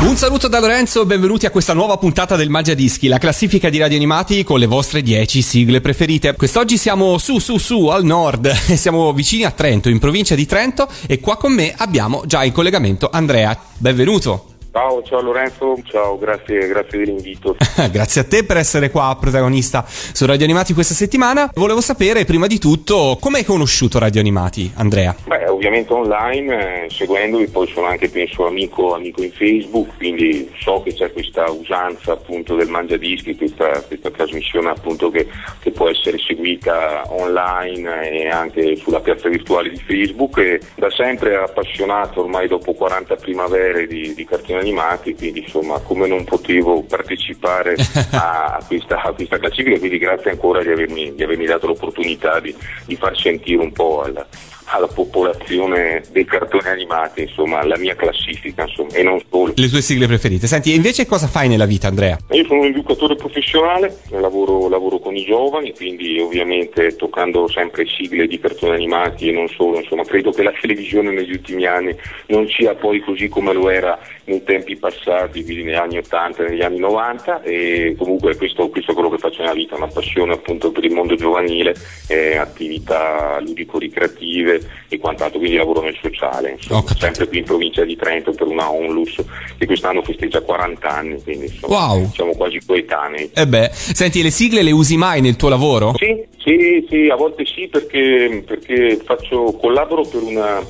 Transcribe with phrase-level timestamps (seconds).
[0.00, 3.76] Un saluto da Lorenzo, benvenuti a questa nuova puntata del Magia Dischi, la classifica di
[3.76, 6.34] radio animati con le vostre 10 sigle preferite.
[6.34, 10.88] Quest'oggi siamo su su su al nord, siamo vicini a Trento, in provincia di Trento
[11.06, 13.56] e qua con me abbiamo già in collegamento Andrea.
[13.76, 14.59] Benvenuto.
[14.72, 17.56] Ciao, ciao Lorenzo, ciao, grazie, grazie dell'invito.
[17.90, 21.50] grazie a te per essere qua protagonista su Radio Animati questa settimana.
[21.54, 25.16] Volevo sapere prima di tutto come hai conosciuto Radio Animati, Andrea?
[25.26, 30.80] Beh, ovviamente online, eh, seguendovi, poi sono anche penso amico, amico in Facebook, quindi so
[30.82, 35.26] che c'è questa usanza appunto del Mangiadischi, questa, questa trasmissione appunto che,
[35.58, 41.36] che, può essere seguita online e anche sulla piazza virtuale di Facebook e da sempre
[41.36, 47.74] appassionato ormai dopo 40 primavere di, di cartoni animati, quindi insomma come non potevo partecipare
[48.12, 52.54] a, questa, a questa classifica, quindi grazie ancora di avermi, di avermi dato l'opportunità di,
[52.84, 54.26] di, far sentire un po' alla,
[54.70, 59.52] alla popolazione dei cartoni animati, insomma, la mia classifica, insomma, e non solo.
[59.56, 60.46] Le tue sigle preferite.
[60.46, 62.16] Senti, invece cosa fai nella vita, Andrea?
[62.30, 68.26] Io sono un educatore professionale, lavoro, lavoro con i giovani, quindi ovviamente toccando sempre sigle
[68.26, 72.46] di cartoni animati e non solo, insomma, credo che la televisione negli ultimi anni non
[72.48, 76.62] sia poi così come lo era nei tempi passati, quindi negli anni 80 e negli
[76.62, 80.70] anni 90 e comunque questo, questo, è quello che faccio nella vita, una passione appunto
[80.70, 81.74] per il mondo giovanile,
[82.06, 87.96] eh, attività ludico-ricreative e quant'altro, quindi lavoro nel sociale, insomma, sempre qui in provincia di
[87.96, 89.16] Trento per una Onlus
[89.58, 92.10] che quest'anno festeggia 40 anni, quindi insomma, wow.
[92.12, 93.30] siamo quasi coetanei.
[93.34, 95.92] Eh beh, senti, le sigle le usi mai nel tuo lavoro?
[95.96, 100.60] Sì, sì, sì a volte sì perché, perché faccio, collaboro per una,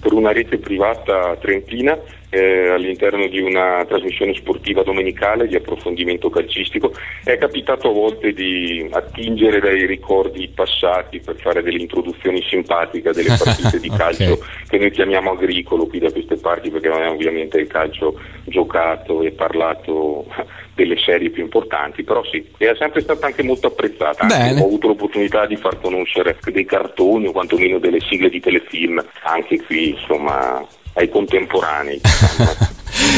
[0.00, 1.98] per una rete privata trentina
[2.30, 6.92] eh, all'interno di una trasmissione sportiva domenicale di approfondimento calcistico.
[7.22, 13.36] È capitato a volte di attingere dai ricordi passati per fare delle introduzioni simpatiche delle
[13.36, 14.48] partite di calcio okay.
[14.68, 19.22] che noi chiamiamo agricolo qui da queste parti perché non è ovviamente il calcio giocato
[19.22, 20.26] e parlato
[20.74, 24.24] delle serie più importanti, però sì, è sempre stata anche molto apprezzata.
[24.24, 29.02] Anche ho avuto l'opportunità di far conoscere dei cartoni o quantomeno delle sigle di telefilm
[29.22, 32.54] anche qui, insomma, ai contemporanei, diciamo,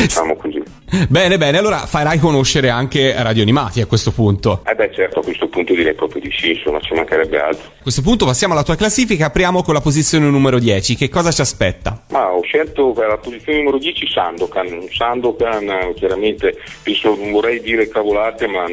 [0.01, 0.63] diciamo così.
[1.09, 4.63] Bene, bene, allora farai conoscere anche Radio Animati a questo punto.
[4.67, 7.71] Eh beh certo, a questo punto direi proprio di sì, insomma ci mancherebbe altro.
[7.79, 11.31] A questo punto passiamo alla tua classifica, apriamo con la posizione numero 10, che cosa
[11.31, 12.05] ci aspetta?
[12.13, 17.89] Ma ho scelto per la posizione numero 10 Sandokan, Sandokan chiaramente penso, non vorrei dire
[17.89, 18.67] cavolate, ma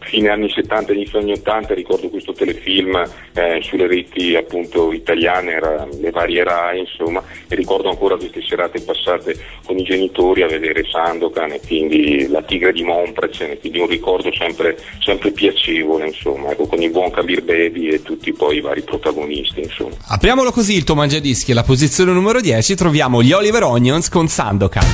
[0.00, 2.96] fine anni 70 inizio anni 80 ricordo questo telefilm
[3.34, 8.80] eh, sulle reti appunto italiane, era, le varie RAI insomma, e ricordo ancora queste serate
[8.80, 13.88] passate con i genitori a vedere Sandokan e quindi la tigre di Montprecene, quindi un
[13.88, 18.60] ricordo sempre, sempre piacevole, insomma, ecco, con il buon Kabir Baby e tutti poi i
[18.60, 19.60] vari protagonisti.
[19.60, 19.94] Insomma.
[20.08, 24.86] Apriamolo così il tuo mangiadischi, alla posizione numero 10 troviamo gli Oliver Onions con Sandokan.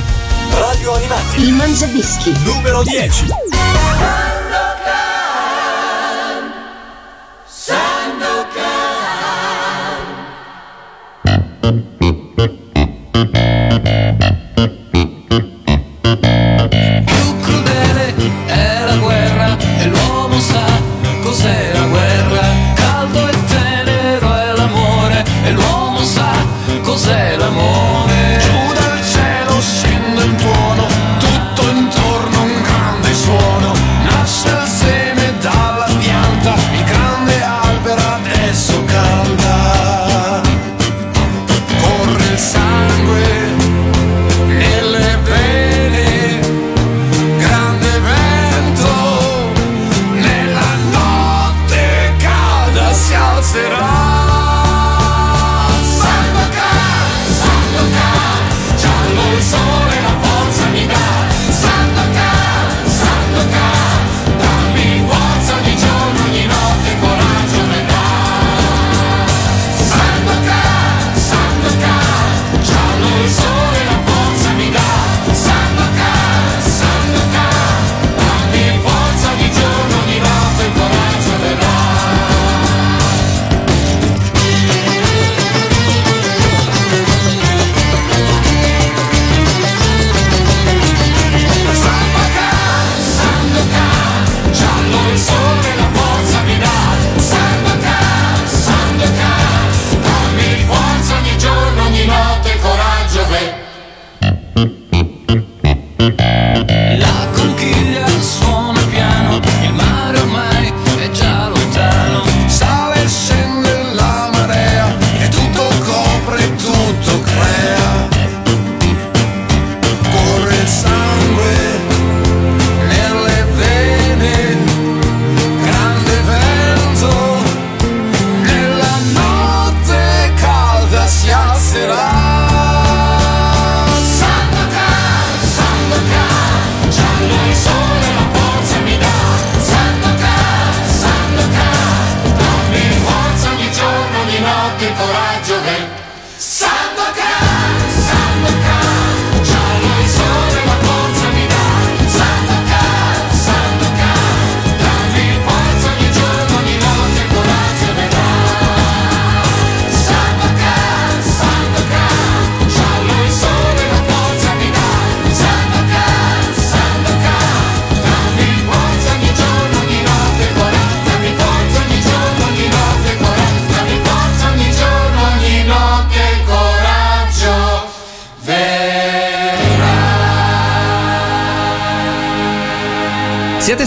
[0.51, 1.41] Radio Animati.
[1.41, 2.33] Il mangiadischi.
[2.43, 3.56] Numero 10.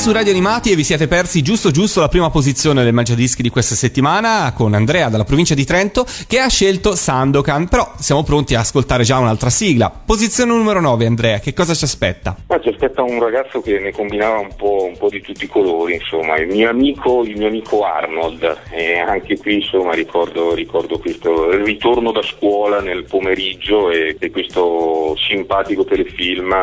[0.01, 3.51] Su Radio Animati e vi siete persi giusto giusto la prima posizione del Mangiadischi di
[3.51, 8.55] questa settimana con Andrea dalla provincia di Trento che ha scelto Sandokan, però siamo pronti
[8.55, 9.91] a ascoltare già un'altra sigla.
[9.91, 12.35] Posizione numero 9 Andrea, che cosa ci aspetta?
[12.49, 15.49] Ma ci aspetta un ragazzo che ne combinava un po', un po di tutti i
[15.49, 20.99] colori, insomma, il mio amico, il mio amico Arnold e anche qui insomma ricordo, ricordo
[20.99, 26.55] questo ritorno da scuola nel pomeriggio e, e questo simpatico telefilm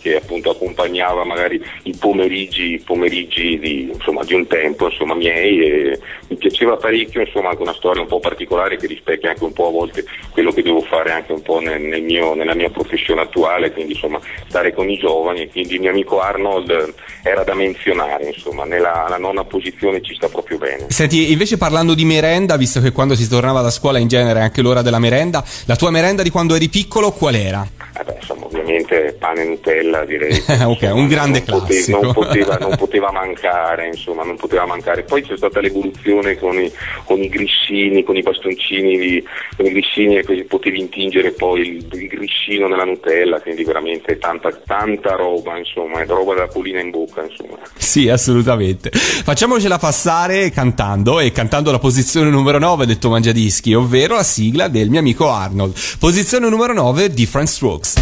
[0.00, 5.60] che appunto accompagnava magari i pomeriggi pomeriggi, pomeriggi di, insomma, di, un tempo insomma, miei
[5.60, 9.52] e mi piaceva parecchio, insomma, anche una storia un po' particolare che rispecchia anche un
[9.52, 12.70] po' a volte quello che devo fare anche un po' nel, nel mio, nella mia
[12.70, 17.54] professione attuale, quindi insomma, stare con i giovani, quindi il mio amico Arnold era da
[17.54, 20.86] menzionare, insomma, nella nona posizione ci sta proprio bene.
[20.88, 24.42] Senti, invece parlando di merenda, visto che quando si tornava da scuola in genere è
[24.42, 27.66] anche l'ora della merenda, la tua merenda di quando eri piccolo qual era?
[27.98, 30.42] Eh beh, insomma, ovviamente pane e Nutella direi.
[30.64, 31.98] ok, un grande non classico.
[32.00, 35.04] Poteva, non, poteva, non, poteva, mancare, insomma, non poteva mancare.
[35.04, 36.70] Poi c'è stata l'evoluzione con i,
[37.04, 39.24] con i grissini, con i bastoncini, di,
[39.56, 44.50] con i grissini e potevi intingere poi il, il, grissino nella Nutella, quindi veramente tanta,
[44.52, 47.58] tanta roba, insomma, è roba da pulina in bocca, insomma.
[47.76, 48.90] Sì, assolutamente.
[48.90, 54.68] Facciamocela passare cantando e cantando la posizione numero 9 del tuo mangiadischi, ovvero la sigla
[54.68, 55.74] del mio amico Arnold.
[55.98, 57.94] Posizione numero 9, Different Strokes.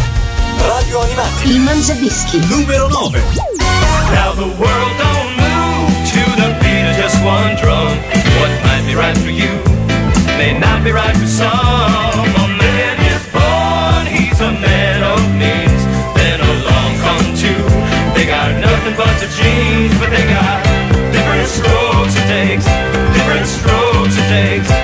[0.67, 1.49] Radio Animati.
[1.49, 2.39] Il Mangiadischi.
[2.47, 3.21] Numero 9.
[4.11, 7.93] Now the world don't move to the beat of just one drum.
[8.39, 9.51] What might be right for you
[10.37, 11.49] may not be right for some.
[11.49, 15.81] A man is born, he's a man of means.
[16.15, 17.61] Then along come two.
[18.13, 20.63] They got nothing but the genes, but they got
[21.13, 22.65] different strokes it takes.
[23.15, 24.74] Different strokes it takes.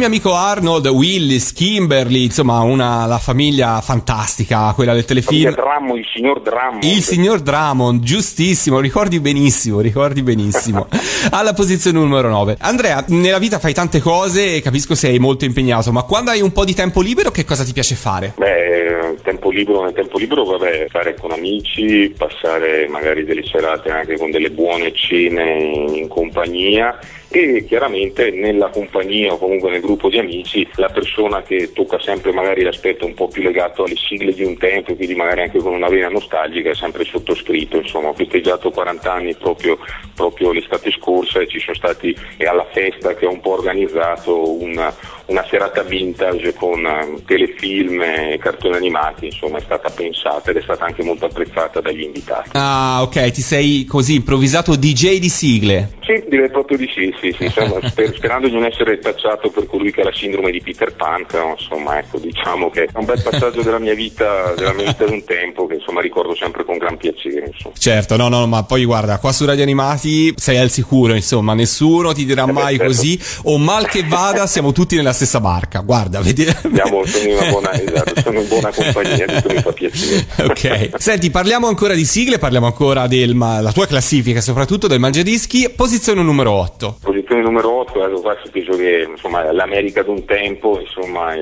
[0.00, 5.52] Mio amico Arnold, Willis, Kimberly, insomma, una, la famiglia fantastica, quella del telefilm.
[5.52, 6.82] Drummond, il signor Drummond.
[6.84, 10.88] Il signor Drummond, giustissimo, ricordi benissimo, ricordi benissimo.
[11.32, 12.56] Alla posizione numero 9.
[12.60, 16.52] Andrea, nella vita fai tante cose e capisco sei molto impegnato, ma quando hai un
[16.52, 18.32] po' di tempo libero che cosa ti piace fare?
[18.38, 24.16] Beh, tempo libero, nel tempo libero, vabbè, stare con amici, passare magari delle serate anche
[24.16, 26.98] con delle buone cene in compagnia
[27.32, 32.32] e chiaramente nella compagnia o comunque nel gruppo di amici la persona che tocca sempre
[32.32, 35.72] magari l'aspetto un po' più legato alle sigle di un tempo, quindi magari anche con
[35.72, 39.78] una vena nostalgica è sempre sottoscritto, insomma ho festeggiato 40 anni proprio,
[40.12, 44.60] proprio l'estate scorsa e ci sono stati e alla festa che ho un po' organizzato
[44.60, 44.92] una,
[45.30, 50.62] una serata vintage con uh, telefilm e cartoni animati, insomma è stata pensata ed è
[50.62, 52.50] stata anche molto apprezzata dagli invitati.
[52.52, 55.98] Ah ok, ti sei così improvvisato DJ di sigle.
[56.00, 59.66] Sì, direi proprio di sì, sì, sì insomma, sper- sperando di non essere tacciato per
[59.66, 63.04] colui che ha la sindrome di Peter Pan, però insomma ecco diciamo che è un
[63.04, 66.64] bel passaggio della mia vita, della mia vita di un tempo che insomma ricordo sempre
[66.64, 67.46] con gran piacere.
[67.46, 67.74] Insomma.
[67.76, 72.12] Certo, no, no, ma poi guarda, qua su Radio Animati sei al sicuro, insomma, nessuno
[72.12, 72.92] ti dirà mai certo.
[72.92, 76.44] così, o mal che vada siamo tutti nella stessa barca, guarda, vedi.
[76.44, 80.26] Siamo, sono, in una buona, esatto, sono in buona compagnia, questo mi fa piacere.
[80.48, 86.22] ok, senti, parliamo ancora di sigle, parliamo ancora della tua classifica, soprattutto del Mangiadischi, posizione
[86.22, 86.96] numero 8.
[87.02, 91.34] Posizione numero 8, ecco qua si penso che insomma, l'America d'un tempo, insomma,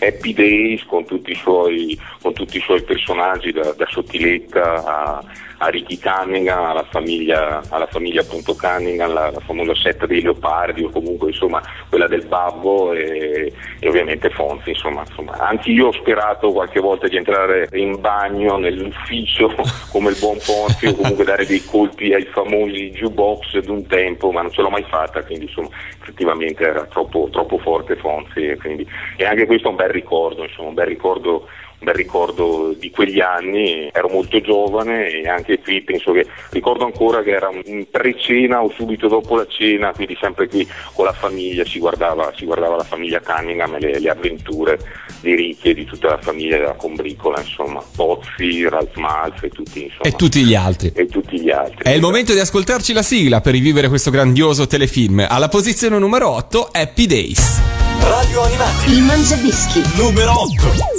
[0.00, 5.24] Happy Days con tutti i suoi, con tutti i suoi personaggi, da, da Sottiletta a,
[5.64, 10.82] a Ricky Cunningham, alla famiglia, alla famiglia appunto Cunningham, la, la famosa setta dei leopardi
[10.82, 15.32] o comunque insomma quella del babbo e, e ovviamente Fonzi, insomma, insomma.
[15.38, 19.54] Anche io ho sperato qualche volta di entrare in bagno nell'ufficio
[19.90, 24.42] come il buon Fonzi o comunque dare dei colpi ai famosi jukebox d'un tempo, ma
[24.42, 25.68] non ce l'ho mai fatta, quindi insomma
[26.00, 30.42] effettivamente era troppo, troppo forte Fonzi e, quindi, e anche questo è un bel ricordo,
[30.42, 35.60] insomma, un bel ricordo un bel ricordo di quegli anni, ero molto giovane e anche
[35.60, 40.16] qui penso che ricordo ancora che era un pre-cena o subito dopo la cena, quindi
[40.20, 44.10] sempre qui con la famiglia si guardava, si guardava la famiglia Cunningham e le, le
[44.10, 44.78] avventure
[45.20, 49.84] di Ricchi e di tutta la famiglia della combricola, insomma, Pozzi, Ralph Malf e tutti,
[49.84, 50.92] insomma, E tutti gli altri.
[50.94, 51.82] e tutti gli altri.
[51.82, 55.24] È il momento di ascoltarci la sigla per rivivere questo grandioso telefilm.
[55.28, 57.60] Alla posizione numero 8, Happy Days.
[58.00, 58.90] Radio Animati.
[58.92, 59.82] Il Mangiadischi.
[59.96, 60.93] Numero 8.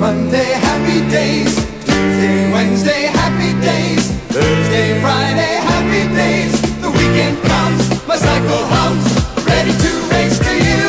[0.00, 1.54] Monday, happy days.
[1.84, 4.10] Tuesday, Wednesday, happy days.
[4.32, 6.56] Thursday, Friday, happy days.
[6.80, 9.04] The weekend comes, my cycle hums,
[9.44, 10.88] ready to race to you.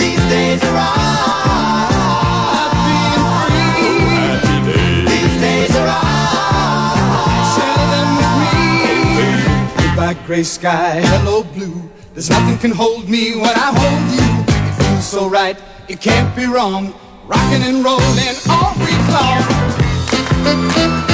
[0.00, 1.92] These days are ours.
[3.36, 3.92] Free.
[5.04, 7.52] These days are ours.
[7.52, 8.10] Share with
[8.40, 8.56] me.
[9.76, 11.02] Goodbye, gray sky.
[11.04, 11.82] Hello, blue.
[12.14, 14.30] There's nothing can hold me when I hold you.
[14.56, 15.58] It feels so right.
[15.86, 16.94] It can't be wrong.
[17.28, 21.07] Rocking and rolling all week long.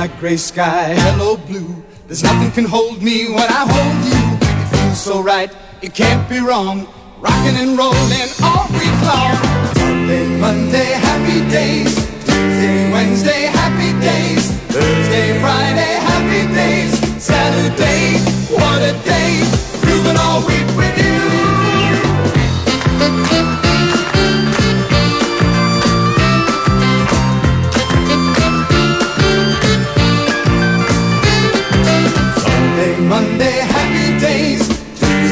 [0.00, 1.84] Goodbye, gray sky, hello, blue.
[2.06, 4.38] There's nothing can hold me when I hold you.
[4.40, 6.88] It feels so right, it can't be wrong.
[7.18, 9.36] Rocking and rolling all week long.
[9.74, 11.94] Sunday, Monday, happy days.
[12.24, 14.50] Tuesday, Wednesday, happy days.
[14.72, 17.22] Thursday, Friday, happy days.
[17.22, 18.20] Saturday,
[18.56, 19.44] what a day.
[19.82, 21.09] Grooving all week with you.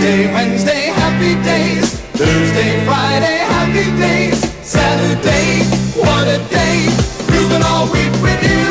[0.09, 2.00] Tuesday, Wednesday, happy days.
[2.17, 4.41] Thursday, Friday, happy days.
[4.67, 5.65] Saturday,
[6.00, 6.88] what a day.
[7.27, 8.65] Grooving all week with you.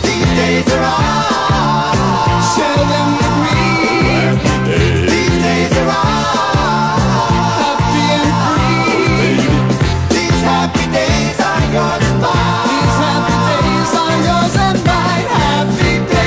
[0.00, 1.20] These days are all.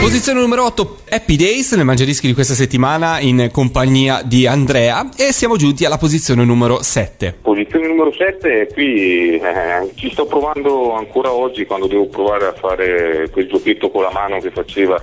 [0.04, 5.32] Posizione numero 8, Happy Days nel Mangiadischi di questa settimana in compagnia di Andrea e
[5.32, 7.38] siamo giunti alla posizione numero 7.
[7.42, 13.30] Posizione numero 7, qui eh, ci sto provando ancora oggi quando devo provare a fare
[13.32, 15.02] quel giochetto con la mano che faceva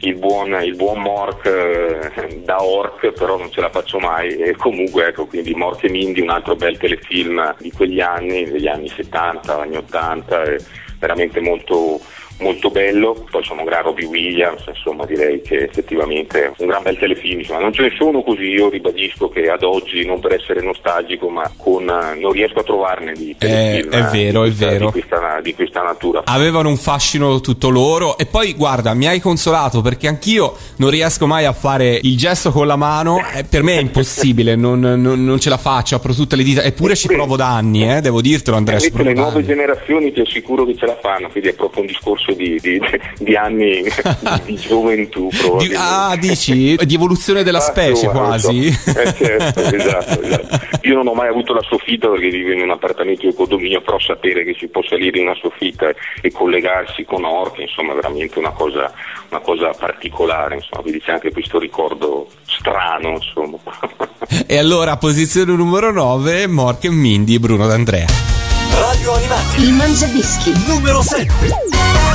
[0.00, 4.34] il buon, il buon Mork eh, da Orc, però non ce la faccio mai.
[4.34, 8.66] E comunque ecco, quindi Mork e Mindy, un altro bel telefilm di quegli anni, degli
[8.66, 10.56] anni 70, anni 80, è
[10.98, 12.00] veramente molto
[12.40, 16.82] molto bello, poi sono un gran Robbie Williams, insomma direi che effettivamente è un gran
[16.82, 20.32] bel telefilm, insomma non ce ne sono così, io ribadisco che ad oggi, non per
[20.34, 24.50] essere nostalgico, ma con, eh, non riesco a trovarne di telefilm è eh, vero, di
[24.50, 24.84] è questa- vero.
[24.86, 26.22] Di questa, di questa natura.
[26.24, 31.26] Avevano un fascino tutto loro e poi guarda, mi hai consolato perché anch'io non riesco
[31.26, 35.24] mai a fare il gesto con la mano, eh, per me è impossibile, non, non-
[35.24, 38.20] non ce la faccio, apro tutte le dita, eppure ci provo da anni, eh, devo
[38.20, 39.46] dirtelo Andrea, ci provo le nuove anni.
[39.46, 42.80] generazioni ti assicuro che ce la fanno, quindi è proprio un discorso di, di-
[43.18, 43.82] di anni
[44.44, 45.76] di, gioventù Di- probabilmente.
[45.82, 46.76] ah, dici?
[46.76, 48.10] Di evoluzione della Ah, specie so.
[48.10, 48.66] quasi.
[48.68, 50.58] Eh, certo, esatto, esatto.
[50.82, 53.98] Io non ho mai avuto la soffitta perché vivo in un appartamento di condominio, però
[53.98, 55.88] sapere che si può salire in una soffitta
[56.20, 58.90] e, collegarsi con Orc, insomma, è veramente una cosa,
[59.28, 63.58] una cosa particolare, insomma, quindi c'è anche questo ricordo strano, insomma.
[64.46, 68.06] E allora, posizione numero 9, Mork e Mindy, Bruno D'Andrea.
[68.72, 70.52] Radio Animati Il Mangiadischi.
[70.66, 72.09] numero 7.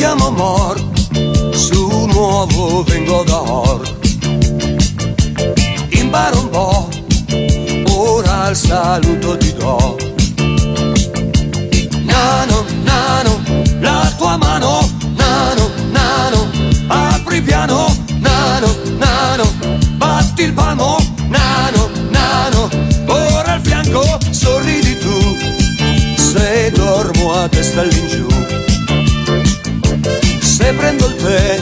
[0.00, 0.80] Chiamo Mor,
[1.52, 3.82] su nuovo vengo da Or.
[5.90, 6.88] Imparo un po',
[7.98, 9.96] ora il saluto ti do.
[12.04, 13.42] Nano, nano,
[13.80, 16.50] la tua mano, nano, nano,
[16.86, 19.44] apri piano, nano, nano,
[19.98, 20.96] batti il palmo,
[21.28, 22.70] nano, nano,
[23.04, 25.36] ora al fianco sorridi tu,
[26.16, 28.29] se dormo a testa all'ingiù.
[30.80, 31.60] Prendo il tè,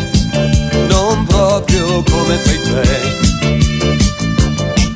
[0.86, 3.16] non proprio come fai te.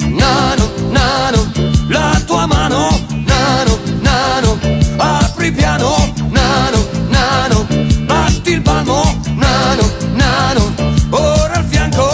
[0.07, 1.51] Nano, nano,
[1.89, 4.61] la tua mano, nano, nano,
[4.97, 7.67] apri piano, nano, nano,
[8.05, 10.73] batti il palmo, nano, nano,
[11.11, 12.09] ora al fianco.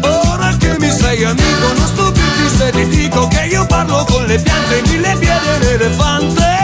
[0.00, 4.38] Ora che mi sei amico, non stupirti se ti dico che io parlo con le
[4.38, 6.60] piante, mille piedi e l'elefante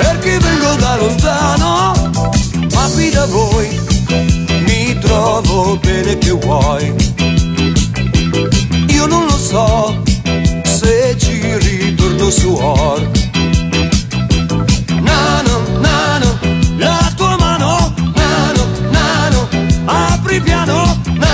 [0.00, 1.59] perché vengo da lontano,
[3.10, 3.68] qui da voi
[4.66, 6.94] mi trovo bene che vuoi.
[8.88, 10.02] Io non lo so
[10.64, 13.10] se ci ritorno su Or.
[15.00, 16.38] Nano, nano,
[16.76, 19.48] la tua mano, nano, nano,
[19.84, 21.29] apri piano, nano,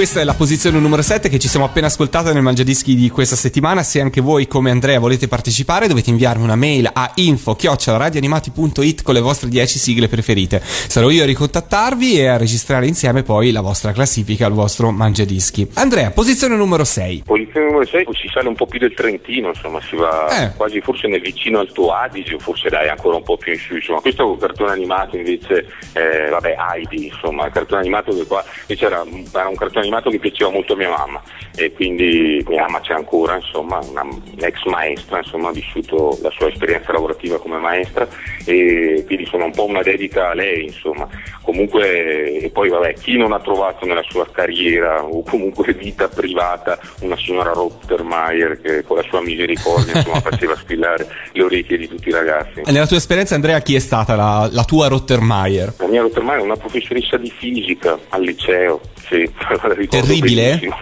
[0.00, 3.36] questa è la posizione numero 7 che ci siamo appena ascoltata nel Mangiadischi di questa
[3.36, 3.82] settimana.
[3.82, 9.20] Se anche voi, come Andrea, volete partecipare, dovete inviarmi una mail a info-radioanimati.it con le
[9.20, 10.62] vostre 10 sigle preferite.
[10.64, 15.68] Sarò io a ricontattarvi e a registrare insieme poi la vostra classifica, il vostro Mangiadischi.
[15.74, 17.24] Andrea, posizione numero 6.
[17.50, 20.52] Posizione numero 6, si sale un po' più del Trentino, insomma, si va Eh.
[20.56, 23.74] quasi forse nel vicino Alto Adige, o forse dai ancora un po' più in su,
[23.74, 24.00] insomma.
[24.00, 28.44] Questo è un cartone animato invece, eh, vabbè, Heidi, insomma, il cartone animato che qua
[28.62, 29.02] invece era,
[29.34, 31.20] era un cartone animato che piaceva molto a mia mamma
[31.56, 34.06] e quindi mia mamma c'è ancora, insomma, una
[34.38, 38.06] ex maestra, insomma, ha vissuto la sua esperienza lavorativa come maestra
[38.44, 41.08] e quindi sono un po' una dedica a lei, insomma.
[41.42, 46.78] Comunque, e poi vabbè, chi non ha trovato nella sua carriera o comunque vita privata
[47.00, 52.08] una signora Rottermeier che con la sua misericordia insomma, faceva squillare le orecchie di tutti
[52.08, 52.62] i ragazzi.
[52.64, 55.74] Nella tua esperienza, Andrea, chi è stata la, la tua Rottermeier?
[55.78, 59.28] La mia Rottermeier è una professoressa di fisica al liceo, sì,
[59.88, 60.58] Terribile?
[60.60, 60.76] benissimo.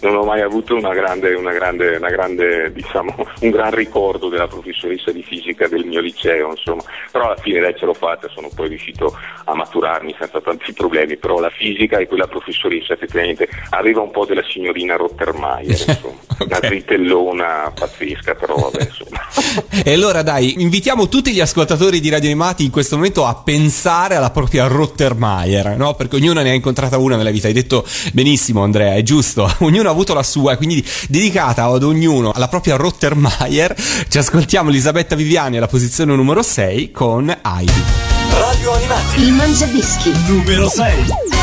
[0.00, 4.48] Non ho mai avuto una grande, una grande, una grande, diciamo, un gran ricordo della
[4.48, 6.82] professoressa di fisica del mio liceo, insomma.
[7.12, 11.16] Però alla fine dai ce l'ho fatta, sono poi riuscito a maturarmi senza tanti problemi,
[11.16, 16.26] però la fisica e quella professoressa effettivamente aveva un po' della signorina Rottermeier, insomma.
[16.38, 19.26] Una tritellona pazzesca, però vabbè, insomma.
[19.84, 24.16] E allora dai, invitiamo tutti gli ascoltatori di Radio Animati in questo momento a pensare
[24.16, 25.94] alla propria Rottermeier, no?
[25.94, 27.48] Perché ognuno ne ha incontrata una nella vita.
[27.48, 29.50] Hai detto benissimo, Andrea, è giusto.
[29.60, 33.74] Ognuno ha avuto la sua, e quindi dedicata ad ognuno alla propria Rottermeier.
[34.08, 37.82] Ci ascoltiamo Elisabetta Viviani alla posizione numero 6 con Heidi.
[38.30, 39.20] Radio Animati.
[39.20, 40.12] Il Mangiadischi.
[40.26, 41.37] Numero 6.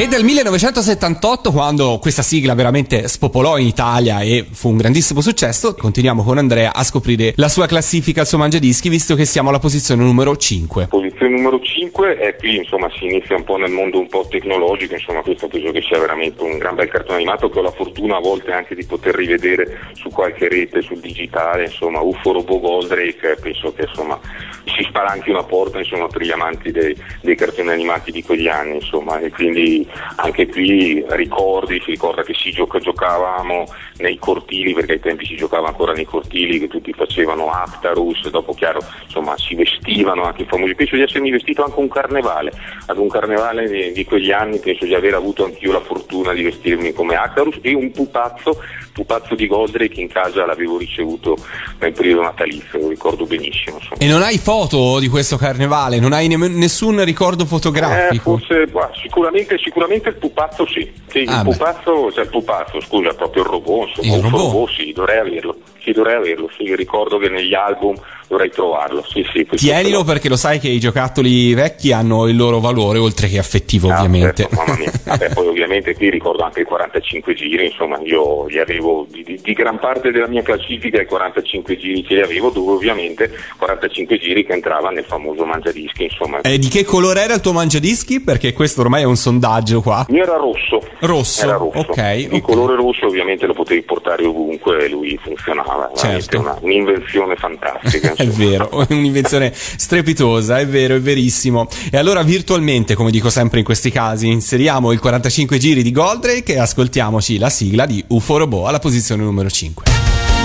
[0.00, 5.74] E del 1978, quando questa sigla veramente spopolò in Italia e fu un grandissimo successo,
[5.74, 9.58] continuiamo con Andrea a scoprire la sua classifica, il suo mangiadischi, visto che siamo alla
[9.58, 10.88] posizione numero 5.
[11.20, 14.94] Posizione numero 5 e qui insomma si inizia un po' nel mondo un po' tecnologico,
[14.94, 18.16] insomma questo penso che sia veramente un gran bel cartone animato che ho la fortuna
[18.16, 23.36] a volte anche di poter rivedere su qualche rete, sul digitale, insomma UFO Robo Goldrake,
[23.38, 24.18] penso che insomma
[24.64, 28.76] si anche una porta insomma, per gli amanti dei, dei cartoni animati di quegli anni
[28.76, 33.64] insomma e quindi anche qui ricordi, si ricorda che si gioca- giocavamo
[33.98, 38.54] nei cortili perché ai tempi si giocava ancora nei cortili che tutti facevano Aptarus, dopo
[38.54, 42.52] chiaro insomma si vestivano anche i famosi, penso di essermi vestito anche un carnevale,
[42.86, 46.42] ad un carnevale di, di quegli anni penso di aver avuto anch'io la fortuna di
[46.42, 48.58] vestirmi come Aptarus e un pupazzo,
[48.92, 51.36] pupazzo di Goldrake in casa l'avevo ricevuto
[51.80, 53.76] nel periodo natalizio, lo ricordo benissimo.
[53.78, 54.00] Insomma.
[54.00, 55.98] E non hai foto di questo carnevale?
[55.98, 58.36] Non hai nemm- nessun ricordo Eh, fotografico?
[58.38, 60.90] forse, guarda, sicuramente, sicuramente il pupazzo sì.
[61.08, 64.70] Sì, Ah, il pupazzo, cioè il pupazzo, scusa, proprio il robot, insomma, Il un robot?
[64.74, 65.56] sì, dovrei averlo.
[65.82, 67.94] Sì, dovrei averlo, sì, ricordo che negli album
[68.28, 69.04] dovrei trovarlo.
[69.08, 73.28] Sì, sì, Tienilo perché lo sai che i giocattoli vecchi hanno il loro valore, oltre
[73.28, 74.42] che affettivo, Ah, ovviamente.
[74.48, 74.92] certo, mamma mia.
[75.04, 79.40] Vabbè, poi ovviamente qui ricordo anche i 45 giri, insomma io li avevo di, di-
[79.42, 84.18] di gran parte della mia classifica i 45 giri che li avevo, dove ovviamente 45
[84.18, 86.40] giri che entrava nel famoso mangiadischi, insomma.
[86.42, 88.20] E di che colore era il tuo mangiadischi?
[88.20, 90.04] Perché questo ormai è un sondaggio qua.
[90.08, 90.80] Il mio era rosso.
[91.00, 91.78] Rosso, Era rosso.
[91.78, 92.40] ok, Di ok.
[92.42, 95.69] colore rosso ovviamente lo potevi portare ovunque e lui funzionava.
[95.96, 96.38] Certo.
[96.40, 98.12] una- un'invenzione fantastica.
[98.20, 101.68] È vero, è un'invenzione strepitosa, è vero, è verissimo.
[101.90, 106.54] E allora virtualmente, come dico sempre in questi casi, inseriamo il 45 giri di Goldrake
[106.54, 109.84] e ascoltiamoci la sigla di UFO Robot alla posizione numero 5.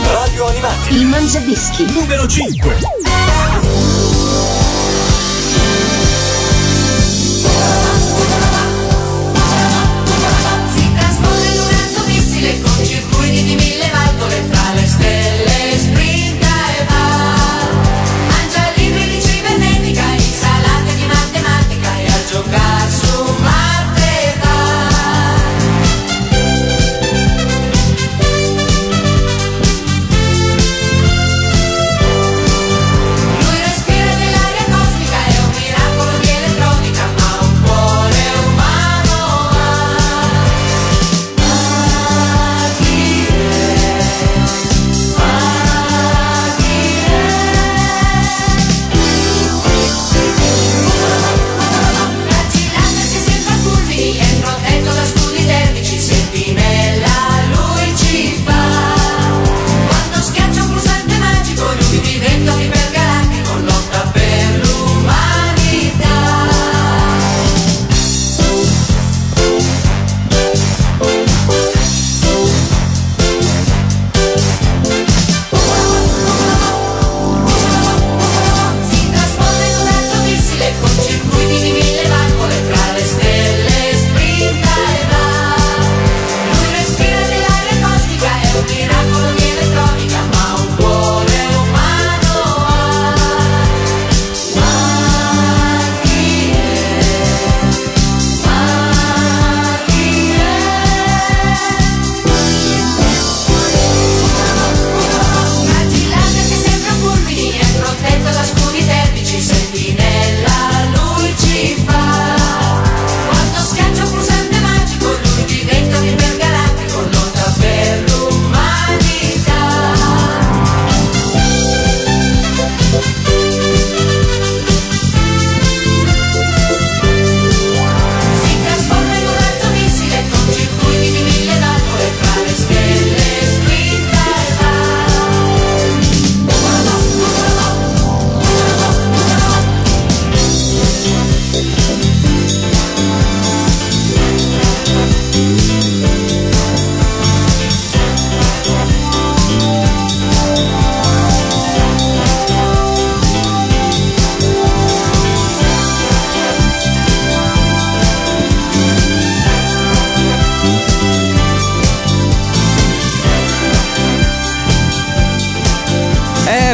[0.03, 0.95] Radio Animati.
[0.95, 1.85] Il mangiadischi.
[1.93, 3.85] Numero 5.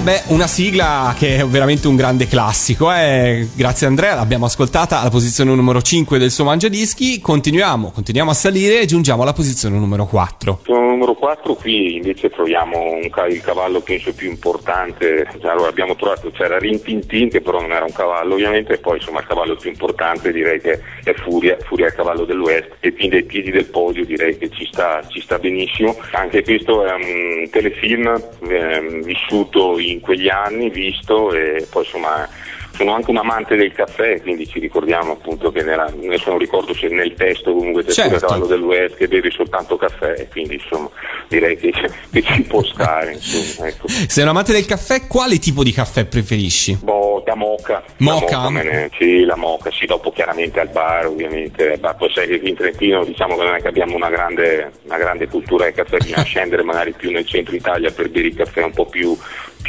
[0.01, 2.91] Eh beh, una sigla che è veramente un grande classico.
[2.91, 3.47] Eh.
[3.55, 7.21] Grazie Andrea, l'abbiamo ascoltata alla posizione numero 5 del suo Mangiadischi.
[7.21, 10.61] Continuiamo, continuiamo a salire e giungiamo alla posizione numero 4.
[10.63, 16.31] Sono numero 4, qui invece troviamo ca- il cavallo penso più importante, allora abbiamo trovato,
[16.31, 19.69] c'era Rintintin che però non era un cavallo ovviamente, e poi insomma il cavallo più
[19.69, 23.65] importante direi che è Furia, Furia è il cavallo dell'Ouest e quindi ai piedi del
[23.65, 25.95] podio direi che ci sta, ci sta benissimo.
[26.13, 32.27] Anche questo è un telefilm ehm, vissuto in quegli anni, visto e poi insomma
[32.73, 36.73] sono anche un amante del caffè, quindi ci ricordiamo appunto che nella, adesso non ricordo
[36.73, 38.15] se nel testo comunque c'è Certo.
[38.15, 40.89] il cavallo dell'Ouest che beve soltanto caffè, quindi insomma
[41.27, 43.13] direi che, che ci può stare.
[43.21, 43.87] Insomma, ecco.
[43.87, 46.79] Sei un amante del caffè, quale tipo di caffè preferisci?
[46.81, 47.83] Boh, da moca.
[47.97, 48.37] Moca?
[48.43, 51.77] La ne- sì, la moca, sì, dopo chiaramente al bar ovviamente.
[51.81, 54.71] Ma poi sai che qui in Trentino diciamo che non è che abbiamo una grande,
[54.85, 58.35] una grande cultura del caffè, bisogna scendere magari più nel centro Italia per bere il
[58.35, 59.15] caffè un po' più,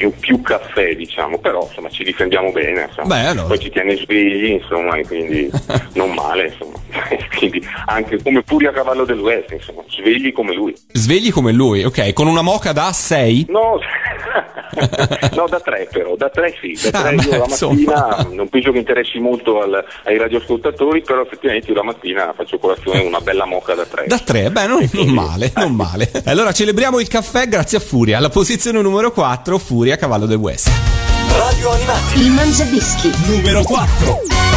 [0.03, 2.89] più, più caffè diciamo, però insomma ci difendiamo bene.
[3.05, 3.47] Beh, allora.
[3.47, 5.49] poi ci tiene svegli, insomma, e quindi
[5.95, 6.77] non male, insomma.
[7.37, 10.75] quindi anche come pure a cavallo dell'Ouest, insomma, svegli come lui.
[10.93, 13.47] Svegli come lui, ok, con una moca da 6?
[13.49, 13.79] No,
[15.37, 17.73] no, da tre però, da tre sì, da Ah, tre beh, io la insomma.
[17.75, 22.59] mattina non penso che interessi molto al- ai radioascoltatori, però effettivamente io la mattina faccio
[22.59, 24.05] colazione una bella moca da tre.
[24.07, 26.11] Da 3, beh, non, non male, non male.
[26.27, 28.19] Allora celebriamo il caffè grazie a Furia.
[28.19, 30.71] Alla posizione numero 4, Furia, cavallo del West.
[31.29, 32.21] Radio Animati.
[32.21, 33.11] Il Mangiadischi.
[33.27, 34.52] Numero 4.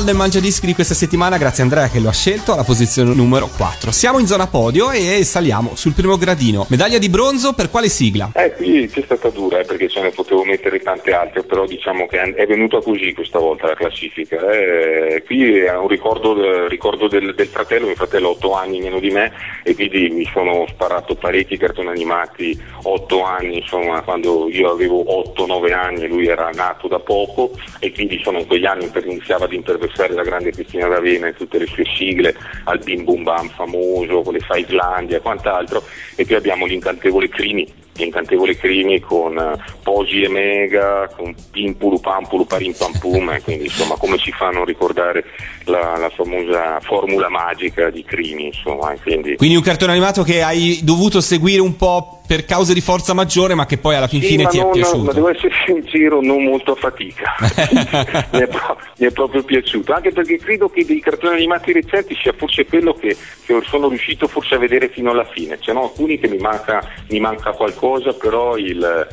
[0.00, 3.50] Mal nel Mangiadischi di questa settimana, grazie Andrea che lo ha scelto alla posizione numero
[3.54, 3.90] 4.
[3.90, 6.64] Siamo in zona podio e saliamo sul primo gradino.
[6.70, 8.30] Medaglia di bronzo per quale sigla?
[8.34, 12.06] Eh, qui c'è stata dura eh, perché ce ne potevo mettere tante altre, però diciamo
[12.06, 14.38] che è venuta così questa volta la classifica.
[14.50, 15.22] eh.
[15.26, 19.00] qui è un ricordo, del- ricordo del, del fratello, mio fratello ha 8 anni meno
[19.00, 19.32] di me
[19.62, 25.04] e quindi mi sono sparato parecchi cartoni animati 8 anni, insomma, quando io avevo
[25.36, 29.04] 8-9 anni e lui era nato da poco e quindi sono in quegli anni per
[29.04, 29.52] iniziava ad
[29.90, 34.22] imperversare la grande Cristina D'Avena e tutte le sue sigle, al Bim Bum Bam famoso,
[34.22, 35.82] con le Fivelandia e quant'altro,
[36.16, 37.66] e poi abbiamo l'incantevole Crimi
[38.04, 43.64] incantevoli crimi con eh, Posi e Mega, con Pimpulu Pampulu Parim Pam Pum, e quindi
[43.64, 45.24] insomma come si fa a non ricordare
[45.64, 50.42] la, la famosa formula magica di crimi, insomma, e quindi Quindi un cartone animato che
[50.42, 54.20] hai dovuto seguire un po' per cause di forza maggiore, ma che poi alla fin
[54.20, 55.02] Sì, fine ti è non- piaciuto.
[55.02, 57.34] Ma devo essere sincero, non molto a fatica.
[58.32, 62.16] mi, è pro- mi è proprio piaciuto, anche perché credo che dei cartoni animati recenti
[62.22, 65.58] sia forse quello che, che sono riuscito forse a vedere fino alla fine.
[65.60, 69.06] Ce n'ho alcuni che mi manca, mi manca qualcosa, però il,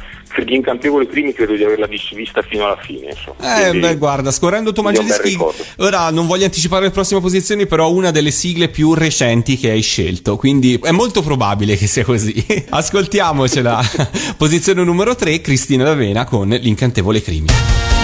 [0.45, 3.09] gli incantevoli primi credo di averla vis- vista fino alla fine.
[3.09, 3.57] Insomma.
[3.57, 5.37] Eh, Quindi- beh, guarda, scorrendo bel dischi,
[5.77, 9.81] ora non voglio anticipare le prossime posizioni, però una delle sigle più recenti che hai
[9.81, 12.45] scelto, quindi è molto probabile che sia così.
[12.69, 13.81] Ascoltiamocela.
[14.37, 17.47] Posizione numero 3, Cristina D'Avena con l'incantevole crimi.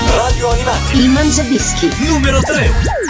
[0.07, 0.97] Radio Animati.
[0.97, 1.89] Il Mangiadischi.
[2.01, 3.02] Numero 3.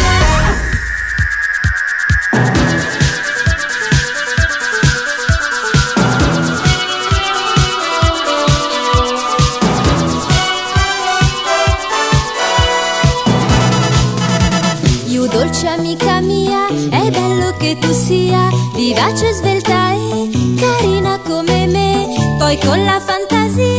[17.93, 20.29] Sia vivace, svelta e
[20.59, 22.35] carina come me.
[22.39, 23.72] Poi con la fantasia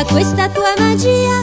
[0.00, 1.42] Ma questa tua magia,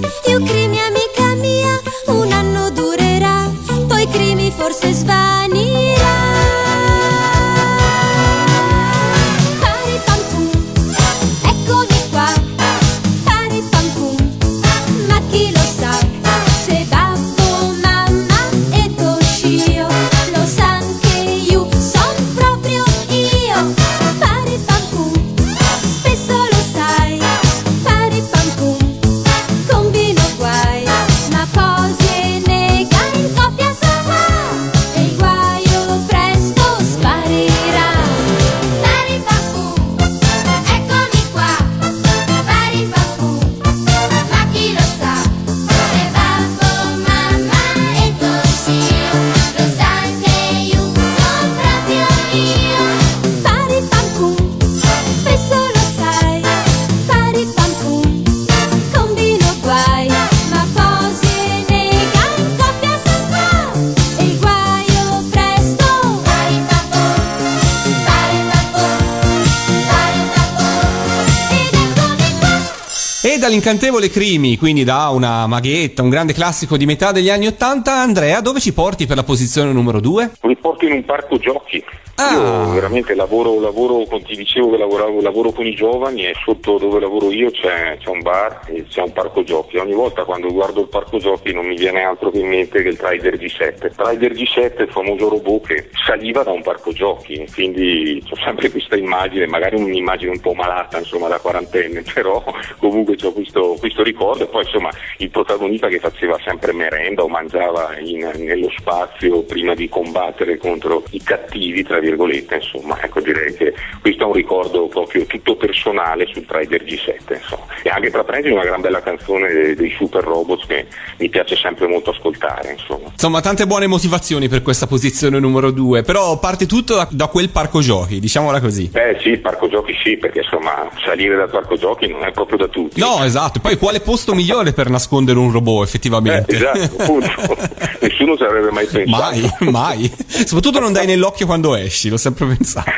[73.48, 78.41] dall'incantevole crimi, quindi da una maghetta, un grande classico di metà degli anni Ottanta, Andrea,
[78.41, 80.32] dove ci porti per la posizione numero 2?
[80.41, 81.82] Mi porto in un parco giochi.
[82.20, 82.34] Ah.
[82.34, 86.99] Io veramente lavoro, lavoro, ti dicevo che lavoravo, lavoro con i giovani e sotto dove
[86.99, 89.78] lavoro io c'è, c'è un bar e c'è un parco giochi.
[89.78, 92.89] Ogni volta quando guardo il parco giochi non mi viene altro che in mente che
[92.89, 93.93] il Trider G7.
[93.95, 98.72] Trider G7 è il famoso robot che saliva da un parco giochi, quindi ho sempre
[98.72, 102.43] questa immagine, magari un'immagine un po' malata insomma da quarantenne, però
[102.80, 107.28] comunque ho questo, questo ricordo e poi insomma il protagonista che faceva sempre merenda o
[107.28, 113.74] mangiava in- nello spazio prima di combattere contro i cattivi, tra insomma, ecco direi che
[114.01, 117.66] questo è un ricordo proprio tutto personale sul Trider G7, insomma.
[117.84, 120.86] E anche tra parentesi una gran bella canzone dei, Super Robots che
[121.18, 123.10] mi piace sempre molto ascoltare, insomma.
[123.12, 127.49] Insomma, tante buone motivazioni per questa posizione numero 2, però parte tutto da, da quel
[127.49, 128.88] parco giochi, diciamola così.
[128.89, 132.68] Beh sì, parco giochi sì, perché insomma salire dal parco giochi non è proprio da
[132.68, 132.99] tutti.
[132.99, 136.55] No, esatto, poi quale posto migliore per nascondere un robot, Eh, effettivamente?
[136.55, 137.58] esatto, appunto.
[138.01, 139.10] Nessuno ci avrebbe mai pensato.
[139.18, 140.12] Mai, mai.
[140.28, 142.91] Soprattutto non dai nell'occhio quando esci, l'ho sempre pensato.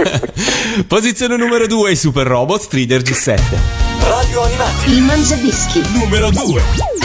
[0.88, 3.40] Posizione numero 2, i Super Robot Strider G7.
[4.00, 4.90] Radio Animati.
[4.90, 5.82] Il Mangiadischi.
[5.92, 7.03] Numero 2.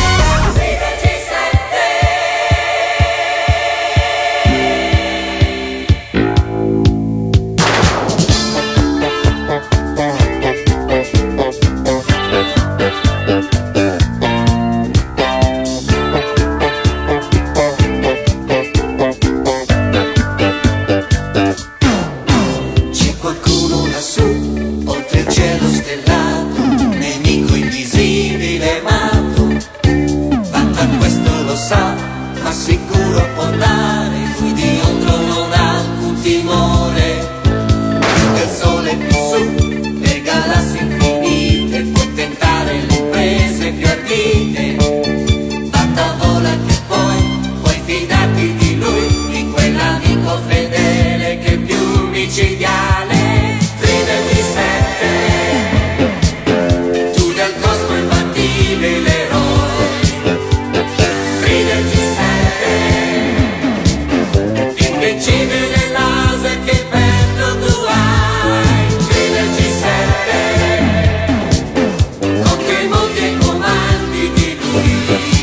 [75.09, 75.38] Lui,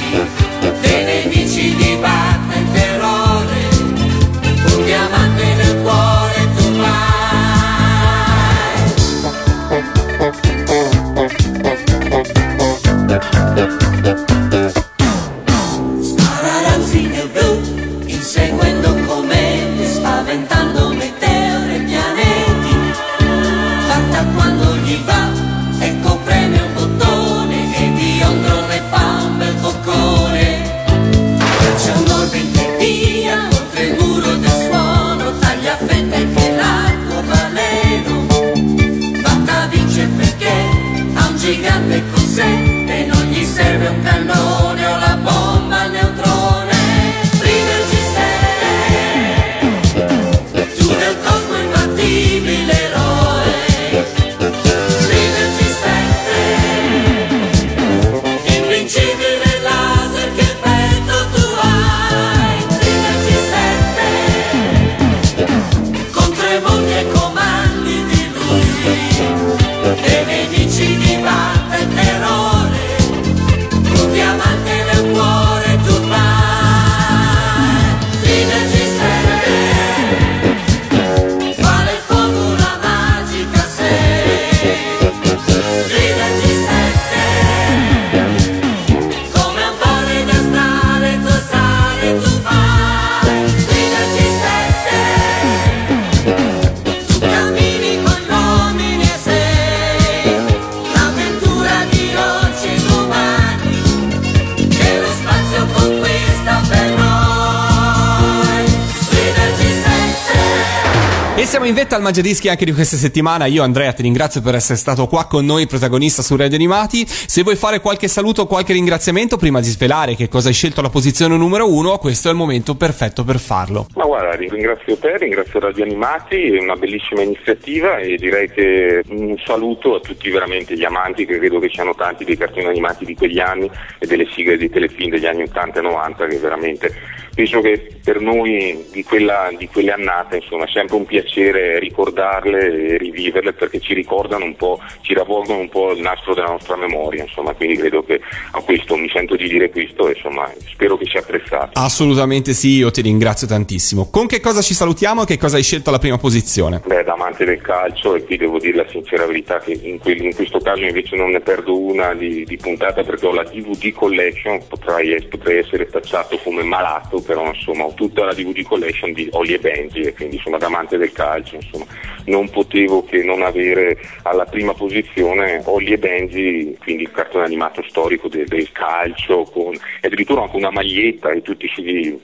[111.76, 113.44] 7 E siamo in vetta al Mangiadischi anche di questa settimana.
[113.46, 117.04] Io, Andrea, ti ringrazio per essere stato qua con noi, protagonista su Radio Animati.
[117.06, 120.88] Se vuoi fare qualche saluto qualche ringraziamento prima di svelare che cosa hai scelto la
[120.88, 123.88] posizione numero uno, questo è il momento perfetto per farlo.
[123.94, 129.36] Ma guarda, ringrazio te, ringrazio Radio Animati, è una bellissima iniziativa e direi che un
[129.44, 133.14] saluto a tutti veramente gli amanti, che credo che siano tanti dei cartoni animati di
[133.14, 136.94] quegli anni e delle sigle dei telefilm degli anni 80 e 90 che veramente
[137.36, 142.94] penso che per noi di, quella, di quelle annate insomma è sempre un piacere ricordarle
[142.94, 146.76] e riviverle perché ci ricordano un po', ci ravvolgono un po' il nastro della nostra
[146.76, 148.20] memoria, insomma, quindi credo che
[148.52, 151.78] a questo mi sento di dire questo e insomma spero che sia apprezzato.
[151.78, 154.08] Assolutamente sì, io ti ringrazio tantissimo.
[154.10, 156.80] Con che cosa ci salutiamo e che cosa hai scelto alla prima posizione?
[156.86, 160.24] Beh, da amante del calcio, e qui devo dire la sincera verità che in, quel-
[160.24, 163.92] in questo caso invece non ne perdo una di, di puntata perché ho la DVD
[163.92, 169.28] collection, potrei, potrei essere tacciato come malato, però insomma ho tutta la DVD collection di
[169.32, 171.84] Oli e Benji e quindi insomma da amante del calcio, insomma
[172.26, 177.82] non potevo che non avere alla prima posizione Olli e Benji, quindi il cartone animato
[177.88, 181.68] storico del, del calcio, con e addirittura anche una maglietta e tutti,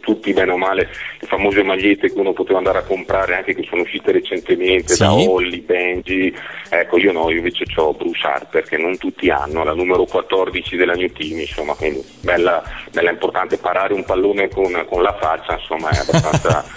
[0.01, 0.89] tutti bene o male
[1.19, 5.13] le famose magliette che uno poteva andare a comprare anche che sono uscite recentemente da
[5.13, 6.35] Olli, Benji,
[6.69, 10.77] ecco io no, io invece ho Bruce Harper che non tutti hanno, la numero 14
[10.77, 15.59] della New Team, insomma, quindi bella, bella importante parare un pallone con, con la faccia,
[15.59, 16.63] insomma è abbastanza,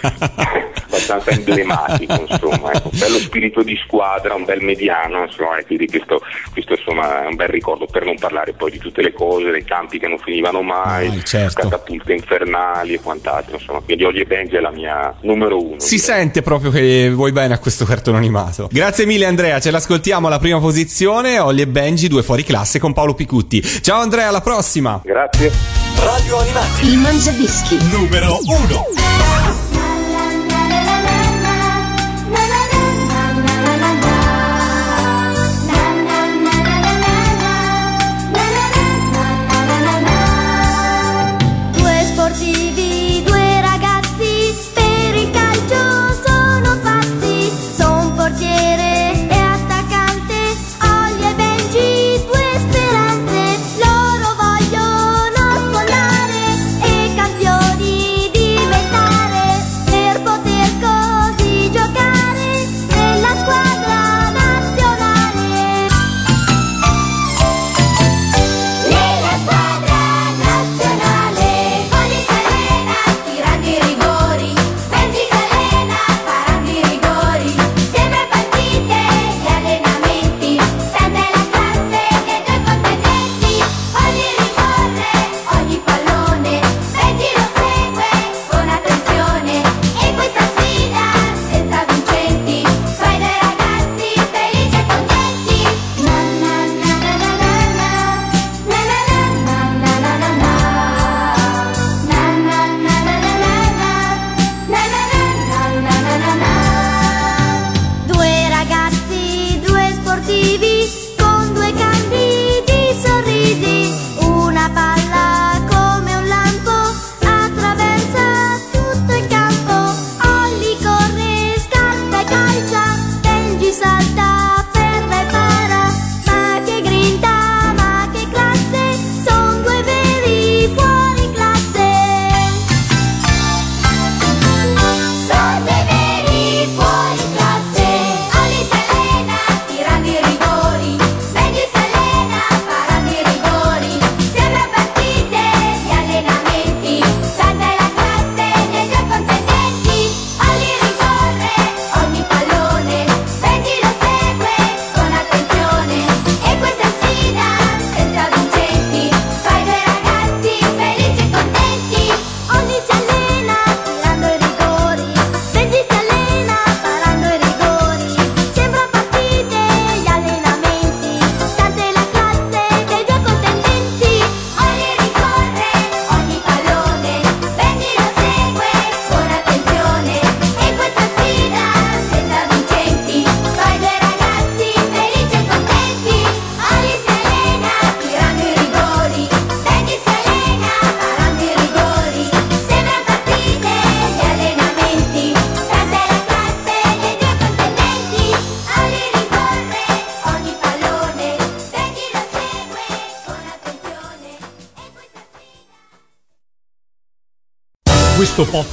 [0.86, 2.88] abbastanza emblematico, insomma, ecco.
[2.94, 7.36] bello spirito di squadra, un bel mediano, insomma, e quindi questo, questo insomma, è un
[7.36, 10.62] bel ricordo per non parlare poi di tutte le cose, dei campi che non finivano
[10.62, 15.78] mai, catapulte infernali e quant'altro, insomma, quindi Olli e Benji è la mia numero uno.
[15.78, 18.68] Si sente proprio che vuoi bene a questo cartone animato.
[18.72, 21.38] Grazie mille Andrea, ce l'ascoltiamo alla prima posizione.
[21.38, 23.60] Olli e Benji, due fuori classe con Paolo Picutti.
[23.62, 25.02] Ciao Andrea, alla prossima.
[25.04, 25.52] Grazie.
[25.98, 26.86] Radio Animati.
[26.86, 27.78] Il Mangiadischi.
[27.90, 28.42] Numero 1.
[28.46, 29.65] Due